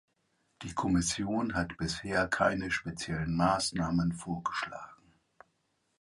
Die 0.63 0.73
Kommission 0.73 1.53
hat 1.53 1.77
bisher 1.77 2.27
keine 2.27 2.71
speziellen 2.71 3.35
Maßnahmen 3.37 4.13
vorgeschlagen. 4.13 5.13